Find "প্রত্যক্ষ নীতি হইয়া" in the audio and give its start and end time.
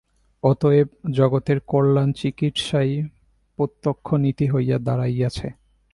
3.57-4.77